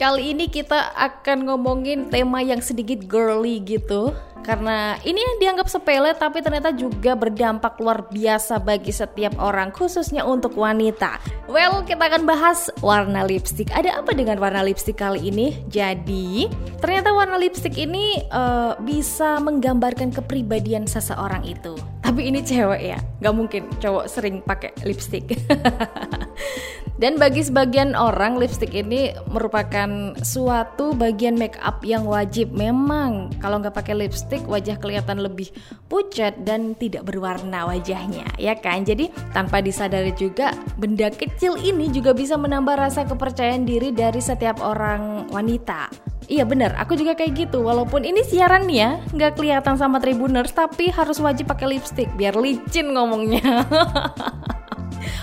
Kali 0.00 0.32
ini 0.32 0.48
kita 0.48 0.96
akan 0.96 1.44
ngomongin 1.44 2.08
tema 2.08 2.40
yang 2.40 2.64
sedikit 2.64 3.04
girly 3.04 3.60
gitu 3.60 4.16
karena 4.40 4.96
ini 5.04 5.20
yang 5.20 5.36
dianggap 5.36 5.68
sepele 5.68 6.16
tapi 6.16 6.40
ternyata 6.40 6.72
juga 6.72 7.12
berdampak 7.12 7.76
luar 7.76 8.08
biasa 8.08 8.56
bagi 8.64 8.96
setiap 8.96 9.36
orang 9.36 9.68
khususnya 9.68 10.24
untuk 10.24 10.56
wanita. 10.56 11.20
Well, 11.52 11.84
kita 11.84 12.00
akan 12.00 12.24
bahas 12.24 12.72
warna 12.80 13.28
lipstick. 13.28 13.68
Ada 13.76 14.00
apa 14.00 14.16
dengan 14.16 14.40
warna 14.40 14.64
lipstick 14.64 14.96
kali 14.96 15.28
ini? 15.28 15.60
Jadi, 15.68 16.48
ternyata 16.80 17.12
warna 17.12 17.36
lipstick 17.36 17.76
ini 17.76 18.24
uh, 18.32 18.80
bisa 18.80 19.36
menggambarkan 19.44 20.16
kepribadian 20.16 20.88
seseorang 20.88 21.44
itu. 21.44 21.76
Tapi 22.00 22.32
ini 22.32 22.40
cewek 22.40 22.80
ya, 22.80 22.98
nggak 23.20 23.34
mungkin 23.36 23.68
cowok 23.76 24.08
sering 24.08 24.40
pakai 24.40 24.72
lipstick. 24.88 25.28
Dan 27.00 27.16
bagi 27.16 27.40
sebagian 27.40 27.96
orang 27.96 28.36
lipstick 28.36 28.76
ini 28.76 29.16
merupakan 29.32 30.12
suatu 30.20 30.92
bagian 30.92 31.32
make 31.32 31.56
up 31.64 31.80
yang 31.80 32.04
wajib. 32.04 32.52
Memang 32.52 33.32
kalau 33.40 33.56
nggak 33.56 33.72
pakai 33.72 33.96
lipstick 33.96 34.44
wajah 34.44 34.76
kelihatan 34.76 35.24
lebih 35.24 35.48
pucat 35.88 36.36
dan 36.44 36.76
tidak 36.76 37.08
berwarna 37.08 37.64
wajahnya, 37.64 38.28
ya 38.36 38.52
kan? 38.52 38.84
Jadi 38.84 39.08
tanpa 39.32 39.64
disadari 39.64 40.12
juga 40.12 40.52
benda 40.76 41.08
kecil 41.08 41.56
ini 41.56 41.88
juga 41.88 42.12
bisa 42.12 42.36
menambah 42.36 42.76
rasa 42.76 43.08
kepercayaan 43.08 43.64
diri 43.64 43.96
dari 43.96 44.20
setiap 44.20 44.60
orang 44.60 45.32
wanita. 45.32 45.88
Iya 46.30 46.44
bener, 46.44 46.76
aku 46.76 47.00
juga 47.00 47.16
kayak 47.16 47.48
gitu. 47.48 47.64
Walaupun 47.64 48.04
ini 48.04 48.20
siaran 48.28 48.68
nih 48.68 48.76
ya, 48.76 48.90
nggak 49.16 49.40
kelihatan 49.40 49.80
sama 49.80 50.04
Tribuners, 50.04 50.52
tapi 50.52 50.92
harus 50.92 51.16
wajib 51.16 51.48
pakai 51.48 51.80
lipstick 51.80 52.12
biar 52.14 52.36
licin 52.36 52.92
ngomongnya. 52.92 53.64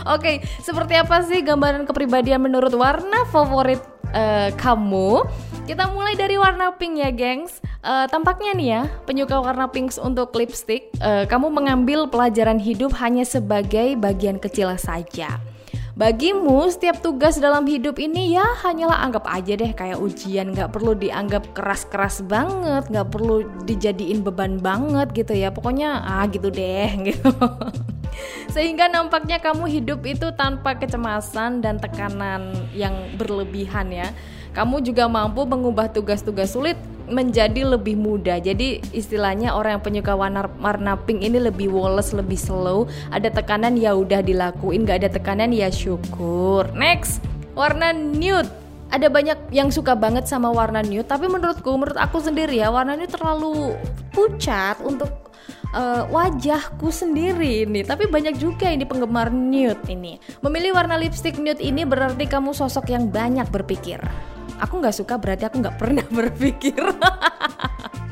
Oke, 0.08 0.40
seperti 0.64 0.96
apa 0.96 1.20
sih 1.28 1.44
gambaran 1.44 1.84
kepribadian 1.84 2.40
menurut 2.40 2.72
warna 2.72 3.28
favorit 3.28 3.84
uh, 4.16 4.50
kamu? 4.56 5.28
Kita 5.68 5.92
mulai 5.92 6.16
dari 6.16 6.40
warna 6.40 6.72
pink 6.80 7.04
ya, 7.04 7.12
gengs. 7.12 7.60
Uh, 7.84 8.08
tampaknya 8.08 8.52
nih 8.56 8.68
ya, 8.68 8.82
penyuka 9.04 9.36
warna 9.44 9.68
pink 9.68 9.92
untuk 10.00 10.32
lipstick, 10.36 10.88
uh, 11.04 11.28
kamu 11.28 11.52
mengambil 11.52 12.08
pelajaran 12.08 12.60
hidup 12.60 12.96
hanya 13.04 13.28
sebagai 13.28 14.00
bagian 14.00 14.40
kecil 14.40 14.72
saja. 14.80 15.40
Bagimu, 15.98 16.70
setiap 16.70 17.02
tugas 17.02 17.42
dalam 17.42 17.66
hidup 17.66 17.98
ini 17.98 18.38
ya 18.38 18.46
hanyalah 18.62 19.02
anggap 19.02 19.26
aja 19.26 19.58
deh 19.58 19.74
kayak 19.74 19.98
ujian, 19.98 20.54
nggak 20.54 20.70
perlu 20.70 20.94
dianggap 20.94 21.58
keras-keras 21.58 22.22
banget, 22.22 22.86
nggak 22.86 23.10
perlu 23.10 23.42
dijadiin 23.66 24.22
beban 24.22 24.62
banget 24.62 25.10
gitu 25.18 25.34
ya. 25.34 25.50
Pokoknya 25.50 26.06
ah 26.06 26.30
gitu 26.30 26.54
deh 26.54 26.86
gitu. 27.10 27.34
Sehingga 28.58 28.90
nampaknya 28.90 29.38
kamu 29.38 29.70
hidup 29.70 30.02
itu 30.02 30.34
tanpa 30.34 30.74
kecemasan 30.74 31.62
dan 31.62 31.78
tekanan 31.78 32.58
yang 32.74 33.14
berlebihan 33.14 33.94
ya. 33.94 34.10
Kamu 34.58 34.82
juga 34.82 35.06
mampu 35.06 35.46
mengubah 35.46 35.94
tugas-tugas 35.94 36.58
sulit 36.58 36.74
menjadi 37.06 37.78
lebih 37.78 37.94
mudah. 37.94 38.42
Jadi 38.42 38.82
istilahnya 38.98 39.54
orang 39.54 39.78
yang 39.78 39.84
penyuka 39.86 40.18
warna 40.18 40.50
warna 40.58 40.98
pink 40.98 41.22
ini 41.22 41.38
lebih 41.38 41.70
woles, 41.70 42.18
lebih 42.18 42.34
slow. 42.34 42.90
Ada 43.14 43.30
tekanan 43.30 43.78
ya 43.78 43.94
udah 43.94 44.26
dilakuin, 44.26 44.90
gak 44.90 45.06
ada 45.06 45.14
tekanan 45.14 45.54
ya 45.54 45.70
syukur. 45.70 46.66
Next, 46.74 47.22
warna 47.54 47.94
nude 47.94 48.50
ada 48.90 49.06
banyak 49.06 49.52
yang 49.54 49.70
suka 49.70 49.94
banget 49.94 50.26
sama 50.26 50.50
warna 50.50 50.82
nude 50.82 51.06
tapi 51.06 51.28
menurutku 51.30 51.76
menurut 51.76 52.00
aku 52.00 52.24
sendiri 52.24 52.58
ya 52.58 52.72
warna 52.72 52.96
nude 52.96 53.12
terlalu 53.12 53.76
pucat 54.16 54.80
untuk 54.82 55.27
uh, 55.74 56.08
wajahku 56.08 56.92
sendiri 56.94 57.68
nih 57.68 57.84
tapi 57.84 58.08
banyak 58.08 58.40
juga 58.40 58.70
ini 58.72 58.84
penggemar 58.88 59.34
nude 59.34 59.82
ini. 59.90 60.22
Memilih 60.46 60.76
warna 60.78 60.96
lipstick 60.96 61.40
nude 61.42 61.60
ini 61.60 61.84
berarti 61.84 62.28
kamu 62.30 62.54
sosok 62.54 62.92
yang 62.92 63.10
banyak 63.10 63.48
berpikir. 63.50 64.00
Aku 64.58 64.82
nggak 64.82 64.96
suka 64.96 65.20
berarti 65.20 65.50
aku 65.50 65.64
nggak 65.64 65.78
pernah 65.78 66.06
berpikir. 66.18 66.80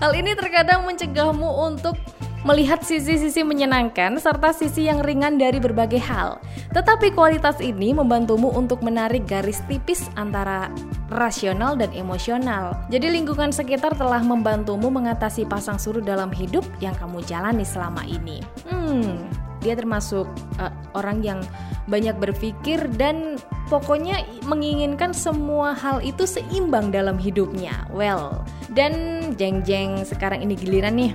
Hal 0.01 0.11
ini 0.11 0.35
terkadang 0.35 0.83
mencegahmu 0.83 1.49
untuk 1.65 1.95
melihat 2.45 2.85
sisi-sisi 2.85 3.41
menyenangkan 3.41 4.21
serta 4.21 4.53
sisi 4.53 4.85
yang 4.85 5.01
ringan 5.01 5.41
dari 5.41 5.57
berbagai 5.57 5.97
hal. 5.97 6.37
Tetapi 6.77 7.17
kualitas 7.17 7.57
ini 7.57 7.89
membantumu 7.91 8.53
untuk 8.53 8.85
menarik 8.85 9.25
garis 9.25 9.65
tipis 9.65 10.05
antara 10.13 10.69
rasional 11.09 11.73
dan 11.73 11.89
emosional. 11.97 12.77
Jadi 12.93 13.09
lingkungan 13.17 13.49
sekitar 13.49 13.97
telah 13.97 14.21
membantumu 14.21 14.93
mengatasi 14.93 15.49
pasang 15.49 15.81
surut 15.81 16.05
dalam 16.05 16.29
hidup 16.29 16.61
yang 16.77 16.93
kamu 17.01 17.25
jalani 17.25 17.65
selama 17.65 18.05
ini. 18.05 18.45
Hmm, 18.69 19.25
dia 19.65 19.73
termasuk 19.73 20.29
uh, 20.61 20.69
orang 20.93 21.25
yang 21.25 21.41
banyak 21.89 22.13
berpikir 22.21 22.77
dan 22.93 23.41
pokoknya 23.73 24.21
menginginkan 24.45 25.17
semua 25.17 25.73
hal 25.73 25.97
itu 26.05 26.29
seimbang 26.29 26.93
dalam 26.93 27.17
hidupnya. 27.17 27.89
Well, 27.89 28.45
dan 28.77 28.93
jeng-jeng 29.33 30.05
sekarang 30.05 30.45
ini 30.45 30.53
giliran 30.53 30.93
nih 31.01 31.13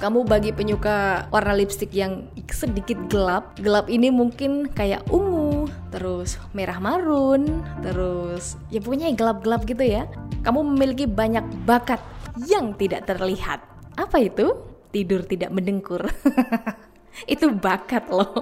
kamu 0.00 0.24
bagi 0.24 0.50
penyuka 0.50 1.28
warna 1.28 1.52
lipstick 1.52 1.92
yang 1.92 2.24
sedikit 2.48 2.96
gelap, 3.12 3.52
gelap 3.60 3.86
ini 3.92 4.08
mungkin 4.08 4.64
kayak 4.72 5.04
ungu, 5.12 5.68
terus 5.92 6.40
merah 6.56 6.80
marun, 6.80 7.60
terus 7.84 8.56
ya 8.72 8.80
pokoknya 8.80 9.12
gelap-gelap 9.12 9.68
gitu 9.68 9.84
ya. 9.84 10.08
Kamu 10.40 10.64
memiliki 10.72 11.04
banyak 11.04 11.44
bakat 11.68 12.00
yang 12.48 12.72
tidak 12.80 13.04
terlihat. 13.04 13.60
Apa 14.00 14.24
itu? 14.24 14.56
Tidur 14.88 15.20
tidak 15.28 15.52
mendengkur. 15.52 16.08
itu 17.32 17.52
bakat 17.52 18.08
loh. 18.08 18.32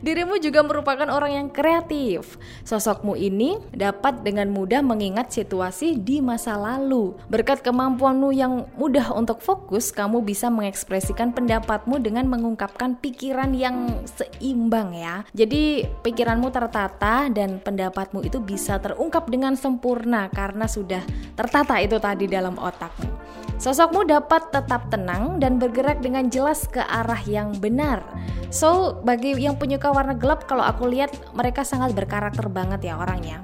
Dirimu 0.00 0.38
juga 0.38 0.62
merupakan 0.62 1.08
orang 1.10 1.32
yang 1.34 1.48
kreatif. 1.50 2.38
Sosokmu 2.62 3.18
ini 3.18 3.58
dapat 3.74 4.22
dengan 4.22 4.50
mudah 4.50 4.82
mengingat 4.84 5.34
situasi 5.34 5.98
di 5.98 6.22
masa 6.22 6.54
lalu. 6.54 7.16
Berkat 7.26 7.62
kemampuanmu 7.64 8.30
yang 8.34 8.68
mudah 8.78 9.14
untuk 9.14 9.42
fokus, 9.42 9.90
kamu 9.90 10.22
bisa 10.22 10.48
mengekspresikan 10.48 11.34
pendapatmu 11.34 11.98
dengan 11.98 12.30
mengungkapkan 12.30 12.98
pikiran 12.98 13.54
yang 13.54 14.04
seimbang 14.06 14.94
ya. 14.94 15.26
Jadi 15.34 15.86
pikiranmu 16.04 16.48
tertata 16.50 17.26
dan 17.32 17.58
pendapatmu 17.58 18.22
itu 18.22 18.38
bisa 18.38 18.78
terungkap 18.78 19.26
dengan 19.26 19.58
sempurna 19.58 20.30
karena 20.30 20.70
sudah 20.70 21.02
tertata 21.34 21.80
itu 21.82 21.96
tadi 21.98 22.30
dalam 22.30 22.54
otakmu. 22.56 23.47
Sosokmu 23.58 24.06
dapat 24.06 24.54
tetap 24.54 24.86
tenang 24.86 25.42
dan 25.42 25.58
bergerak 25.58 25.98
dengan 25.98 26.30
jelas 26.30 26.70
ke 26.70 26.78
arah 26.78 27.18
yang 27.26 27.50
benar. 27.58 28.06
So, 28.54 29.02
bagi 29.02 29.34
yang 29.34 29.58
penyuka 29.58 29.90
warna 29.90 30.14
gelap, 30.14 30.46
kalau 30.46 30.62
aku 30.62 30.86
lihat 30.86 31.10
mereka 31.34 31.66
sangat 31.66 31.90
berkarakter 31.90 32.46
banget 32.46 32.86
ya 32.86 32.94
orangnya. 32.96 33.42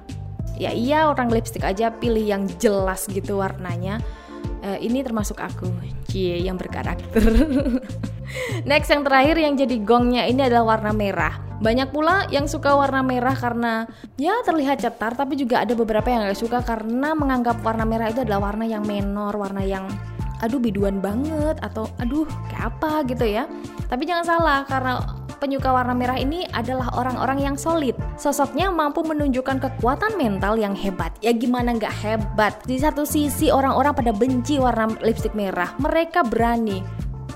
Ya 0.54 0.70
iya, 0.70 1.10
orang 1.10 1.34
lipstick 1.34 1.66
aja 1.66 1.90
pilih 1.90 2.22
yang 2.22 2.46
jelas 2.62 3.10
gitu 3.10 3.42
warnanya. 3.42 3.98
Uh, 4.64 4.78
ini 4.78 5.02
termasuk 5.02 5.42
aku, 5.42 5.66
cie 6.08 6.40
yang 6.40 6.56
berkarakter. 6.56 7.20
Next 8.70 8.88
yang 8.94 9.02
terakhir 9.02 9.36
yang 9.36 9.58
jadi 9.58 9.76
gongnya 9.82 10.24
ini 10.30 10.46
adalah 10.46 10.78
warna 10.78 10.94
merah. 10.94 11.43
Banyak 11.62 11.94
pula 11.94 12.26
yang 12.34 12.50
suka 12.50 12.74
warna 12.74 13.04
merah 13.04 13.36
karena 13.36 13.86
ya 14.18 14.34
terlihat 14.42 14.82
cetar, 14.82 15.14
tapi 15.14 15.38
juga 15.38 15.62
ada 15.62 15.72
beberapa 15.76 16.06
yang 16.10 16.26
gak 16.26 16.40
suka 16.40 16.58
karena 16.66 17.14
menganggap 17.14 17.62
warna 17.62 17.86
merah 17.86 18.10
itu 18.10 18.26
adalah 18.26 18.50
warna 18.50 18.66
yang 18.66 18.82
menor, 18.82 19.34
warna 19.36 19.62
yang 19.62 19.86
aduh 20.42 20.60
biduan 20.60 21.00
banget 21.00 21.56
atau 21.64 21.88
aduh 22.02 22.26
kayak 22.50 22.74
apa 22.74 23.06
gitu 23.08 23.24
ya. 23.24 23.48
Tapi 23.86 24.02
jangan 24.04 24.24
salah 24.26 24.60
karena 24.66 24.98
penyuka 25.38 25.70
warna 25.72 25.92
merah 25.92 26.16
ini 26.16 26.48
adalah 26.56 26.88
orang-orang 26.96 27.38
yang 27.44 27.56
solid. 27.60 27.92
Sosoknya 28.16 28.72
mampu 28.72 29.04
menunjukkan 29.04 29.60
kekuatan 29.60 30.16
mental 30.16 30.56
yang 30.56 30.72
hebat. 30.72 31.12
Ya 31.20 31.36
gimana 31.36 31.76
nggak 31.76 31.94
hebat? 32.00 32.56
Di 32.64 32.80
satu 32.80 33.04
sisi 33.04 33.52
orang-orang 33.52 33.92
pada 33.92 34.12
benci 34.16 34.56
warna 34.56 34.88
lipstick 35.04 35.36
merah, 35.36 35.72
mereka 35.76 36.24
berani 36.24 36.80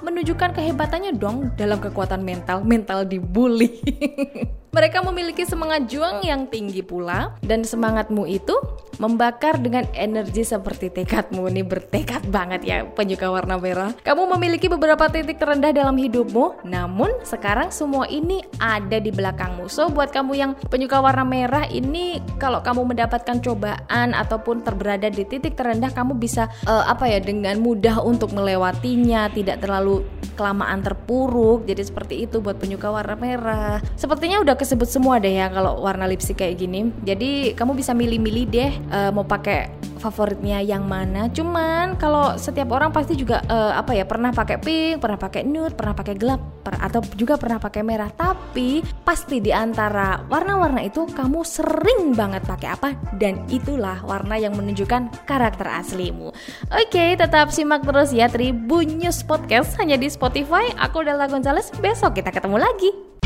menunjukkan 0.09 0.57
kehebatannya 0.57 1.21
dong 1.21 1.53
dalam 1.61 1.77
kekuatan 1.77 2.25
mental, 2.25 2.65
mental 2.65 3.05
dibully. 3.05 3.77
Mereka 4.69 5.01
memiliki 5.01 5.49
semangat 5.49 5.89
juang 5.89 6.21
yang 6.21 6.45
tinggi 6.45 6.85
pula 6.85 7.41
dan 7.41 7.65
semangatmu 7.65 8.29
itu 8.29 8.53
membakar 9.01 9.57
dengan 9.57 9.89
energi 9.97 10.45
seperti 10.45 10.93
tekadmu. 10.93 11.49
Ini 11.49 11.65
bertekad 11.65 12.29
banget 12.29 12.61
ya 12.67 12.77
penyuka 12.85 13.33
warna 13.33 13.57
merah. 13.57 13.97
Kamu 14.05 14.29
memiliki 14.37 14.69
beberapa 14.69 15.09
titik 15.09 15.41
terendah 15.41 15.73
dalam 15.73 15.97
hidupmu, 15.97 16.69
namun 16.69 17.09
sekarang 17.25 17.73
semua 17.73 18.05
ini 18.11 18.45
ada 18.61 19.01
di 19.01 19.09
belakangmu. 19.09 19.71
So 19.73 19.89
buat 19.89 20.13
kamu 20.13 20.33
yang 20.37 20.53
penyuka 20.69 21.01
warna 21.01 21.25
merah 21.25 21.65
ini 21.71 22.21
kalau 22.37 22.61
kamu 22.61 22.93
mendapatkan 22.93 23.41
cobaan 23.41 24.13
ataupun 24.13 24.67
terberada 24.67 25.09
di 25.09 25.25
titik 25.25 25.57
terendah 25.57 25.95
kamu 25.95 26.19
bisa 26.19 26.51
uh, 26.69 26.85
apa 26.85 27.09
ya 27.09 27.25
dengan 27.25 27.57
mudah 27.63 28.05
untuk 28.05 28.37
melewatinya, 28.37 29.33
tidak 29.33 29.65
terlalu 29.65 30.05
kelamaan 30.37 30.83
terpuruk. 30.85 31.65
Jadi 31.65 31.83
seperti 31.87 32.15
itu 32.27 32.43
buat 32.43 32.59
penyuka 32.59 32.91
warna 32.91 33.17
merah. 33.17 33.79
Sepertinya 33.95 34.43
udah 34.43 34.58
kesebut 34.59 34.91
semua 34.91 35.23
deh 35.23 35.39
ya 35.39 35.47
kalau 35.49 35.81
warna 35.81 36.11
lipstick 36.11 36.43
kayak 36.43 36.59
gini. 36.59 36.91
Jadi 37.07 37.55
kamu 37.55 37.79
bisa 37.79 37.95
milih-milih 37.95 38.45
deh 38.51 38.73
uh, 38.91 39.11
mau 39.15 39.23
pakai 39.25 39.71
favoritnya 39.99 40.63
yang 40.63 40.87
mana. 40.87 41.27
Cuman 41.29 41.99
kalau 41.99 42.39
setiap 42.39 42.71
orang 42.73 42.95
pasti 42.95 43.19
juga 43.19 43.43
uh, 43.51 43.75
apa 43.75 43.93
ya 43.93 44.07
pernah 44.07 44.31
pakai 44.31 44.57
pink, 44.63 45.03
pernah 45.03 45.19
pakai 45.19 45.43
nude, 45.45 45.75
pernah 45.75 45.93
pakai 45.93 46.15
gelap, 46.15 46.41
per 46.63 46.79
atau 46.79 47.03
juga 47.19 47.35
pernah 47.37 47.59
pakai 47.59 47.83
merah. 47.83 48.09
Tapi 48.15 48.81
pasti 49.03 49.43
di 49.43 49.51
antara 49.51 50.23
warna-warna 50.31 50.81
itu 50.87 51.05
kamu 51.11 51.43
sering 51.43 52.15
banget 52.15 52.47
pakai 52.47 52.69
apa 52.73 52.91
dan 53.19 53.43
itulah 53.51 54.01
warna 54.07 54.39
yang 54.39 54.55
menunjukkan 54.55 55.27
karakter 55.27 55.67
aslimu. 55.67 56.31
Oke, 56.73 57.19
tetap 57.19 57.51
simak 57.51 57.83
terus 57.83 58.15
ya 58.15 58.31
Tribun 58.31 59.03
News 59.03 59.27
Podcast 59.27 59.75
hanya 59.83 59.99
di 59.99 60.09
Spotify. 60.09 60.71
Aku 60.79 61.03
Della 61.03 61.27
Gonzales. 61.27 61.75
Besok 61.83 62.17
kita 62.23 62.31
ketemu 62.31 62.63
lagi. 62.63 63.18